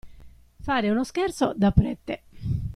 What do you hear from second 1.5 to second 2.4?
da prete.